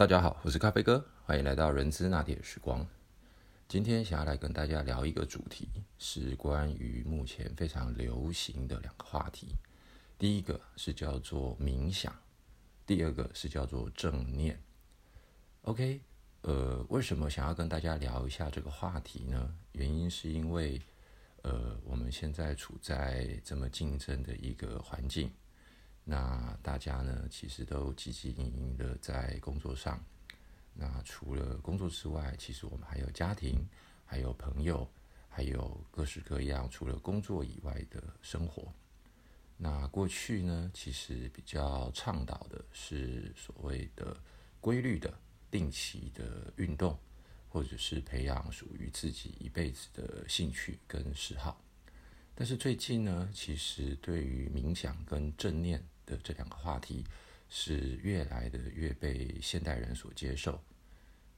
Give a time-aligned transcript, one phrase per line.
[0.00, 2.86] 大家好，我是咖啡哥，欢迎来到人资那点时光。
[3.68, 5.68] 今天想要来跟大家聊一个主题，
[5.98, 9.48] 是关于目前非常流行的两个话题。
[10.16, 12.18] 第一个是叫做冥想，
[12.86, 14.58] 第二个是叫做正念。
[15.64, 16.00] OK，
[16.44, 19.54] 呃，为什么想要跟大家聊一下这个话题呢？
[19.72, 20.80] 原因是因为，
[21.42, 25.30] 呃，我们现在处在这么竞争的一个环境。
[26.10, 30.04] 那大家呢，其实都积极营营的在工作上。
[30.74, 33.64] 那除了工作之外，其实我们还有家庭，
[34.04, 34.90] 还有朋友，
[35.28, 38.72] 还有各式各样除了工作以外的生活。
[39.56, 44.16] 那过去呢，其实比较倡导的是所谓的
[44.60, 45.16] 规律的、
[45.48, 46.98] 定期的运动，
[47.48, 51.62] 或者是培养属于自己一辈子的兴趣跟嗜好。
[52.34, 57.04] 但是最近呢，其实对于冥想跟正念的这两个话题，
[57.48, 60.60] 是越来的越被现代人所接受。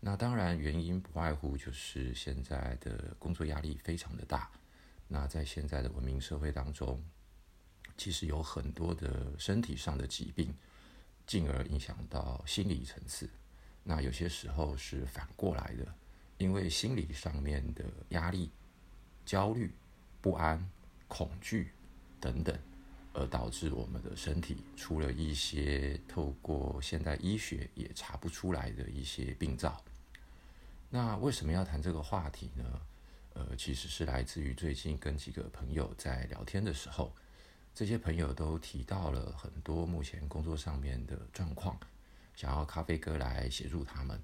[0.00, 4.50] 那当然原因不外乎就是现在的工作压力非常的大。
[5.08, 7.02] 那在现在的文明社会当中，
[7.96, 10.54] 其实有很多的身体上的疾病，
[11.26, 13.26] 进而影响到心理层次。
[13.82, 15.94] 那有些时候是反过来的，
[16.36, 18.50] 因为心理上面的压力、
[19.24, 19.72] 焦虑、
[20.20, 20.70] 不安。
[21.10, 21.72] 恐惧
[22.20, 22.54] 等等，
[23.18, 29.82] 而导致我们的身体出了一些透过现代医学也查不出来的一些病灶。
[30.88, 32.64] 那为什么要谈这个话题呢？
[33.34, 37.12] 呃，其实是来自于最近跟几个朋友在聊天的时候，
[37.74, 41.76] 这些朋友都提到了很多目前工作上面的状况，
[42.36, 44.22] 想要咖啡哥来协助他们。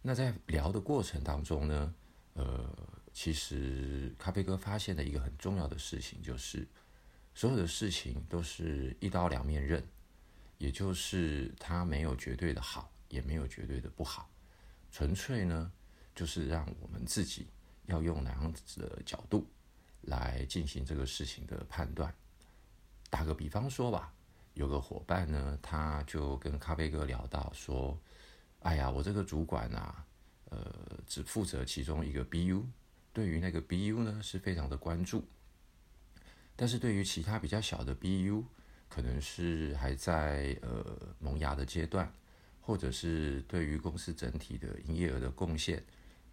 [0.00, 1.94] 那在聊的过程当中呢，
[2.32, 2.74] 呃。
[3.12, 6.64] 其实，咖啡哥发现的一个很重要的事情，就是
[7.40, 9.82] 所有的事情都是一刀两面刃，
[10.58, 14.28] 也就是它没有绝对的好，也没有绝对的不好，
[14.92, 15.72] 纯粹呢，
[16.14, 17.46] 就是让我们自己
[17.86, 19.46] 要用哪样子的角度
[20.02, 22.14] 来进行这个事情的判断。
[23.08, 24.12] 打个比方说吧，
[24.52, 27.98] 有个伙伴呢，他就跟咖啡哥聊到说
[28.60, 30.04] ：“哎呀，我这个主管啊，
[30.50, 30.70] 呃，
[31.06, 32.62] 只负责其中一个 BU。”
[33.14, 35.26] 对于那个 BU 呢，是非常的关注，
[36.60, 38.44] 但是对于其他比较小的 BU，
[38.86, 40.84] 可能是还在呃
[41.18, 42.12] 萌芽的阶段，
[42.60, 45.82] 或者是对于公司整体的营业额的贡献，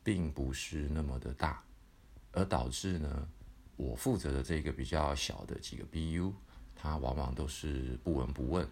[0.03, 1.63] 并不是那么的大，
[2.33, 3.25] 而导致呢，
[3.77, 6.33] 我负责的这个比较小的几个 BU，
[6.75, 8.67] 它往往都是不闻不问，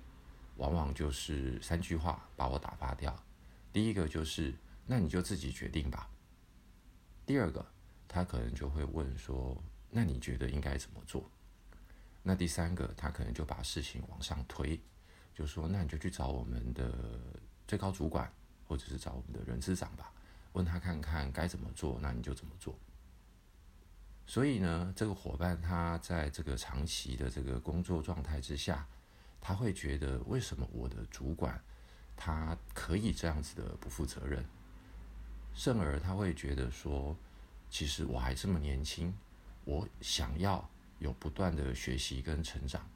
[0.57, 3.17] 往往就是三句话把我打发掉。
[3.71, 4.53] 第一个就是，
[4.85, 6.09] 那你就自己决定吧。
[7.25, 7.65] 第二个。
[8.07, 9.61] 他可能就会问说
[9.91, 11.29] ：“那你觉得应该怎么做？”
[12.27, 14.81] 那第三个，他可能就把事情往上推，
[15.31, 16.91] 就说：“那你就去找我们的
[17.67, 18.33] 最高主管，
[18.67, 20.11] 或者是找我们的人事长吧，
[20.53, 22.75] 问他看看该怎么做，那你就怎么做。”
[24.25, 28.87] 所以呢，这个伙伴他在这个长期的这个工作状态之下，
[29.39, 31.63] 他会觉得为什么我的主管
[32.15, 34.43] 他可以这样子的不负责任，
[35.53, 37.15] 甚而他会觉得说。
[37.67, 39.13] 其实我还这么年轻，
[39.65, 40.69] 我想要
[40.99, 42.89] 有不断的学习跟成长，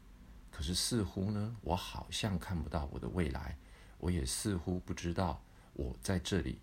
[0.52, 3.58] 可是似乎呢，我好像看不到我的未来，
[3.98, 5.44] 我也似乎不知道
[5.74, 6.60] 我在这里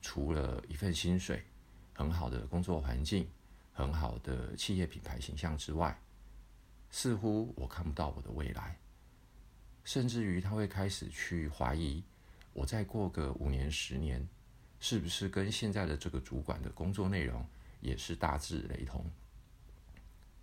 [0.00, 1.44] 除了一份薪水、
[1.92, 3.28] 很好的工作环境、
[3.72, 5.98] 很好的企业品牌形象之外，
[6.90, 8.78] 似乎我看不到我的未来，
[9.84, 12.02] 甚至于他会开始去怀疑，
[12.52, 14.26] 我再过个五年、十年，
[14.80, 17.44] 是不是跟现在的这个主管的工作内容。
[17.82, 19.04] 也是大致雷同，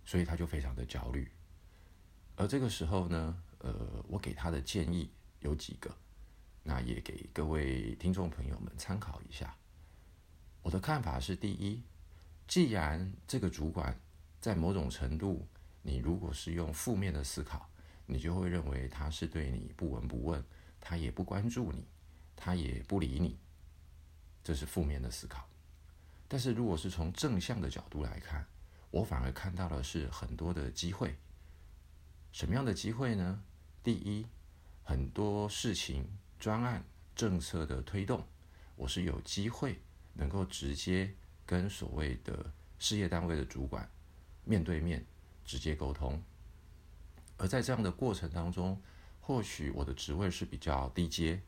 [0.04, 1.30] 所以他就非常的焦虑。
[2.36, 5.10] 而这个时候呢，呃，我给他的建议
[5.40, 5.94] 有几个，
[6.62, 9.56] 那也给各位听众朋友们参考一下。
[10.62, 11.82] 我的看法是：第一，
[12.48, 13.98] 既然这个主管
[14.40, 15.46] 在某种程度，
[15.82, 17.68] 你如果是用负面的思考，
[18.06, 20.42] 你就会认为他是对你不闻不问，
[20.80, 21.86] 他也不关注你，
[22.34, 23.38] 他也不理你，
[24.42, 25.48] 这是负面的思考。
[26.26, 28.44] 但是，如果是从正向的角度来看，
[28.94, 31.16] 我反而看到的是很多的机会。
[32.30, 33.42] 什么样的机会呢？
[33.82, 34.24] 第一，
[34.84, 36.06] 很多事情、
[36.38, 36.84] 专案、
[37.16, 38.24] 政策的推动，
[38.76, 39.80] 我是有机会
[40.12, 41.12] 能够直接
[41.44, 43.90] 跟所谓的事业单位的主管
[44.44, 45.04] 面对面
[45.44, 46.22] 直接沟通。
[47.36, 48.80] 而在这样的过程当中，
[49.20, 51.42] 或许我的职位是比较低阶，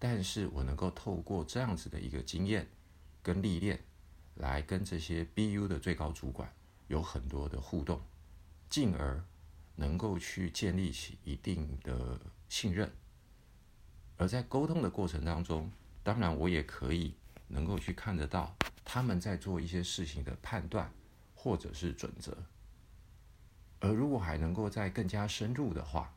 [0.00, 2.66] 但是我能够透过这样子的一个经验
[3.22, 3.84] 跟历练。
[4.36, 6.52] 来跟这些 BU 的最高主管
[6.88, 8.00] 有很多的互动，
[8.68, 9.22] 进而
[9.74, 12.90] 能够去建立起一定的信任。
[14.16, 15.70] 而在沟通的过程当中，
[16.02, 17.14] 当然我也可以
[17.48, 18.54] 能够去看得到
[18.84, 20.90] 他们在做一些事情的判断
[21.34, 22.36] 或者是准则。
[23.80, 26.10] 而如果还能够再更加深入的话，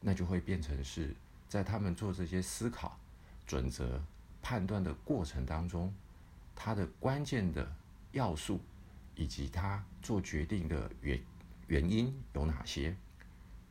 [0.00, 1.14] 那就会变成是
[1.48, 2.98] 在他们做这些思考、
[3.46, 4.02] 准则、
[4.40, 5.92] 判断的过程当中，
[6.54, 7.74] 它的关键的
[8.12, 8.60] 要素
[9.14, 11.20] 以及他做决定的原
[11.66, 12.96] 原因有哪些？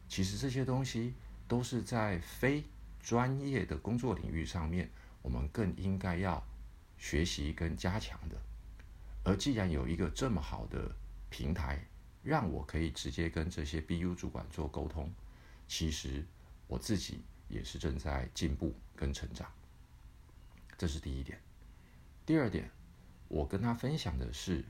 [0.08, 1.14] 其实这些东西
[1.48, 2.64] 都是在非
[3.02, 4.90] 专业的工作领域上面，
[5.22, 6.44] 我们更应该要
[6.98, 8.38] 学习跟加强的。
[9.24, 10.96] 而既然有一个这么好的
[11.30, 11.86] 平台，
[12.22, 15.12] 让我可以直接跟这些 BU 主管做沟通，
[15.68, 16.26] 其实
[16.68, 19.52] 我自己也是正在进步跟成长，
[20.78, 21.40] 这是第一点。
[22.26, 22.72] 第二点，
[23.28, 24.64] 我跟他分享的是，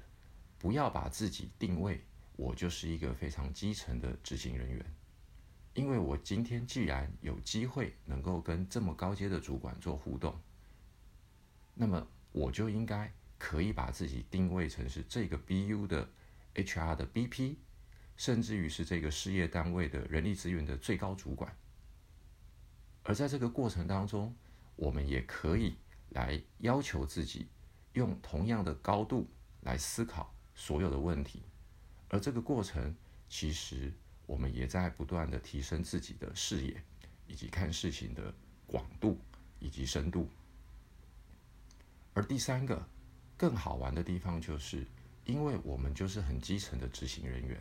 [0.58, 2.04] 不要把自己定位
[2.36, 4.86] 我就是一个非常基层的执行人员，
[5.74, 10.40] 因为我今天既然有机会能够跟这么高阶的主管做互动，
[11.74, 16.10] 那么我就应该可以把自己定位成是这个 BU 的。
[16.56, 17.56] HR 的 BP，
[18.16, 21.58] 甚至于是这个事业单位的人力资源的最高主管，
[23.02, 24.36] 而在这个过程当中，
[24.76, 25.78] 我们也可以
[26.14, 27.48] 来要求自己
[27.94, 29.28] 用同样的高度
[29.62, 31.44] 来思考所有的问题，
[32.10, 32.96] 而这个过程
[33.28, 33.92] 其实
[34.26, 36.84] 我们也在不断的提升自己的视野，
[37.28, 38.34] 以及看事情的
[38.66, 39.20] 广度
[39.60, 40.30] 以及深度。
[42.14, 42.88] 而第三个
[43.38, 44.86] 更好玩的地方就是。
[45.26, 47.58] 因为我们就是很基层的执行人员，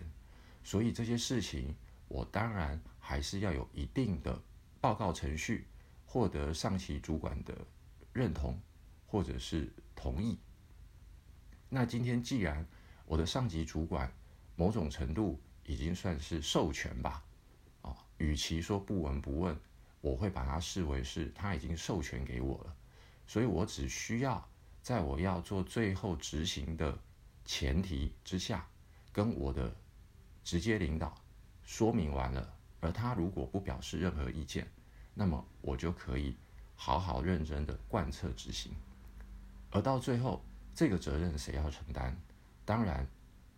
[0.65, 1.73] 所以这些事情
[2.09, 4.37] 我当然还是要有一定的
[4.81, 5.65] 报告程序，
[6.05, 7.57] 获得上级主管的
[8.13, 8.61] 认同
[9.07, 10.39] 或者是同意。
[11.69, 12.67] 那今天既然
[13.07, 14.13] 我的上级主管
[14.57, 17.25] 某种程度已经算是授权吧，
[17.83, 19.59] 啊，与其说不闻不问，
[20.01, 22.77] 我会把它视为是他已经授权给我了，
[23.27, 24.49] 所以我只需要
[24.83, 26.99] 在我要做最后执行的。
[27.45, 28.65] 前提之下，
[29.13, 29.75] 跟我的
[30.45, 31.13] 直接领导
[31.65, 34.65] 说明完了，而他如果不表示任何意见，
[35.13, 36.37] 那么我就可以
[36.77, 38.73] 好好认真的贯彻执行。
[39.71, 40.43] 而到最后，
[40.75, 42.17] 这个责任谁要承担？
[42.65, 43.07] 当然，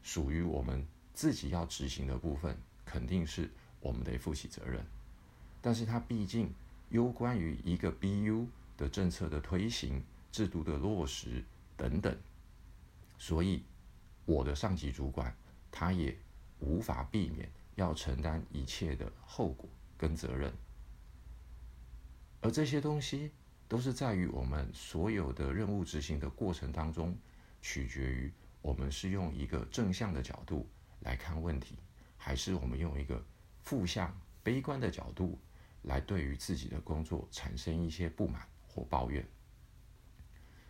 [0.02, 3.50] 属于我们自己要执行的部分，肯定是
[3.80, 4.84] 我们得负起责任。
[5.60, 6.52] 但是它毕竟
[6.90, 8.46] 攸关于一个 BU
[8.76, 11.44] 的政策的推行、制度的落实
[11.76, 12.16] 等等，
[13.18, 13.62] 所以。
[14.26, 15.36] 我的上级主管，
[15.70, 16.16] 他也
[16.58, 19.68] 无法避免要承担一切的后果
[19.98, 20.50] 跟责任，
[22.44, 23.30] 而这些东西
[23.66, 27.16] 都是在于我们所有的任务执行的过程当中，
[27.62, 28.30] 取决于
[28.60, 30.68] 我们是用一个正向的角度
[31.00, 31.78] 来看问题，
[32.18, 33.24] 还是我们用一个
[33.62, 35.38] 负向、悲观的角度
[35.84, 39.26] 来对于自己的工作产生一些不满或抱怨。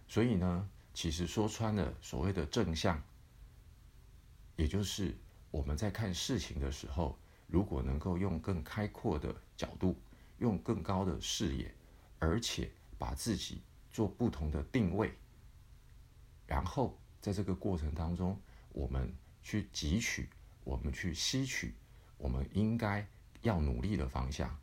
[0.06, 3.02] 所以呢，其实说穿了，所谓的正向。
[4.54, 5.12] 也就是
[5.50, 7.18] 我们在看事情的时候，
[7.48, 9.96] 如果能够用更开阔的角度，
[10.38, 11.74] 用更高的视野，
[12.18, 15.12] 而且把自己做不同的定位，
[16.46, 18.40] 然后在这个过程当中，
[18.70, 20.28] 我们去汲取，
[20.62, 21.74] 我们去吸取，
[22.16, 23.06] 我们应该
[23.42, 24.58] 要努力的方向，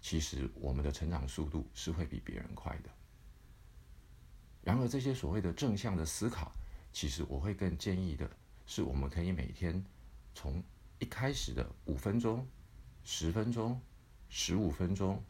[0.00, 2.90] 其实我们的成长速度是会比别人快的。
[4.62, 6.52] 然而这些所谓的正向的思考，
[6.92, 8.30] 其实我会更建议的。
[8.70, 9.82] 是我们可以每天
[10.34, 10.62] 从
[10.98, 12.46] 一开始的五分钟、
[13.02, 13.80] 十分钟、
[14.28, 15.22] 十五分钟，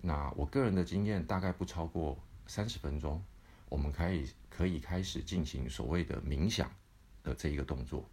[0.00, 3.22] 那我个人的经验大概不超过三十分钟，
[3.68, 6.70] 我们可以可以开始进行所谓的冥想
[7.22, 8.04] 的这一个动作。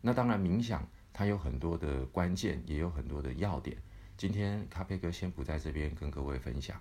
[0.00, 3.76] 那当然，冥想它有很多的关键，也有很多的要点。
[4.16, 6.80] 今天咖啡哥先不在这边跟各位分享。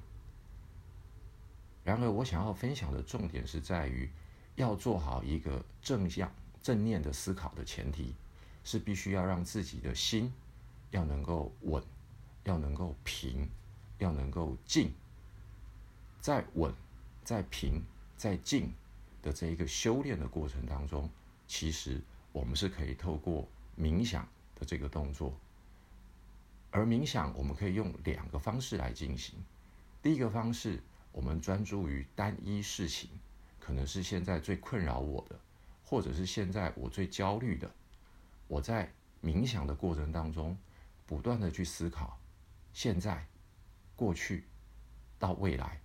[1.84, 4.10] 然而，我想要分享的重点是在于
[4.56, 6.32] 要做好一个正向。
[6.62, 8.16] 正念的思考的前提
[8.64, 10.34] 是必须要让自己的心
[10.90, 11.84] 要能够稳，
[12.46, 13.48] 要能够平，
[14.00, 14.92] 要能够静。
[16.22, 16.74] 在稳、
[17.24, 17.84] 在平、
[18.18, 18.74] 在静
[19.22, 21.10] 的这一个修炼的过程当中，
[21.46, 23.48] 其实我们是可以透过
[23.78, 25.34] 冥想的这个动作。
[26.72, 29.36] 而冥想我们可以用两个方式来进行。
[30.02, 33.10] 第一个方式，我们专注于单一事情，
[33.60, 35.40] 可能是现在最困扰我的。
[35.88, 37.72] 或者是现在我最焦虑的，
[38.48, 40.58] 我在冥想的过程当中，
[41.06, 42.18] 不断的去思考，
[42.76, 43.26] 现在、
[43.96, 44.44] 过去
[45.18, 45.80] 到未来，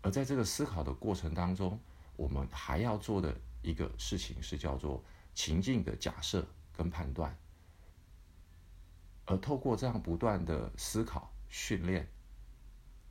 [0.00, 1.78] 而在这个思考的过程当中，
[2.16, 7.36] 我们还要做的一个事情是叫做情境的假设跟判断，
[9.26, 12.08] 而透过这样不断的思考训练，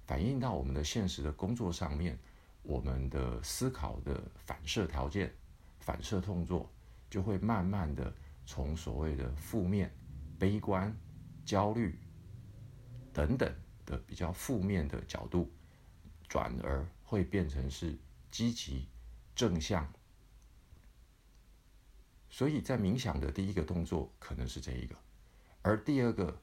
[0.08, 2.18] 反映到我们的现实的工作上面，
[2.64, 5.32] 我们的思考的反射条件、
[5.80, 6.68] 反射动作，
[7.08, 8.12] 就会慢慢的
[8.48, 9.94] 从所谓的负面、
[10.40, 10.92] 悲观、
[11.46, 12.00] 焦虑
[13.16, 13.50] 等等
[13.86, 15.50] 的比较负面的角度，
[16.28, 17.98] 转而会变成是
[18.30, 18.90] 积极、
[19.34, 19.90] 正向。
[22.30, 24.94] 所以在冥想的第一个动作可能是这一个，
[25.62, 26.38] 而第二个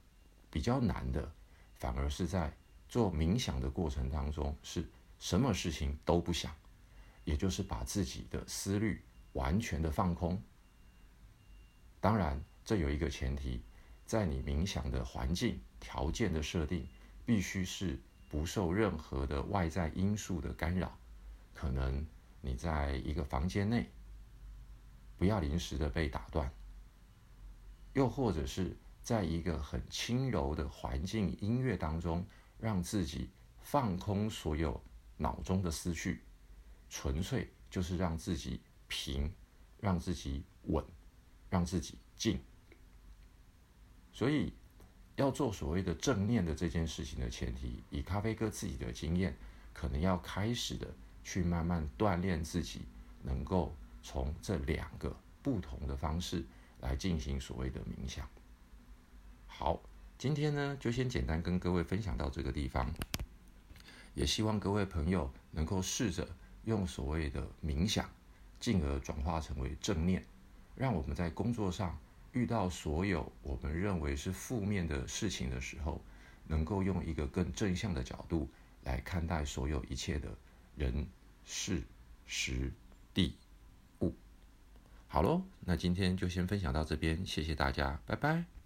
[0.51, 1.31] 比较难的，
[1.75, 2.51] 反而是在
[2.89, 4.89] 做冥想的过程当中，是
[5.19, 6.57] 什么事情都不想，
[7.25, 9.03] 也就是把自己的思虑
[9.35, 10.43] 完全的放空。
[12.01, 13.63] 当然，这有一个前提，
[14.13, 16.87] 在你冥想的环境条件的设定，
[17.25, 20.99] 必须是不受任何的外在因素的干扰，
[21.55, 22.07] 可能
[22.43, 23.91] 你在一个房间内。
[25.17, 26.53] 不要临时的被打断，
[27.95, 32.23] 又或者是在一个很轻柔的环境音乐当中，
[32.59, 33.31] 让自己
[33.63, 34.79] 放空所有
[35.17, 36.21] 脑中的思绪，
[36.91, 39.33] 纯粹就是让自己平，
[39.81, 40.85] 让自己稳，
[41.49, 42.39] 让自己静。
[44.13, 44.53] 所以，
[45.17, 49.37] 要做所谓的正念的这件事情的前提，以咖啡哥自己的经验，
[49.73, 50.87] 可能要开始的
[51.25, 52.83] 去慢慢锻炼自己，
[53.23, 53.75] 能够。
[54.05, 56.45] 从这两个不同的方式
[56.81, 58.29] 来进行所谓的冥想。
[59.47, 59.81] 好，
[60.19, 62.93] 今天呢就先简单跟各位分享到这个地方，
[64.15, 66.29] 也希望各位朋友能够试着
[66.65, 68.11] 用所谓的冥想，
[68.59, 70.27] 进而转化成为正念，
[70.75, 71.97] 让我们在工作上
[72.33, 76.03] 遇到所有我们认为是负面的事情的时候，
[76.47, 78.49] 能够用一个更正向的角度
[78.85, 80.29] 来看待所有一切的
[80.77, 81.07] 人
[81.45, 81.83] 事
[82.27, 82.73] 时
[83.15, 83.37] 地。
[84.01, 84.15] 物
[85.09, 88.53] 好喽，那今天就先分享到这边，谢谢大家，拜拜。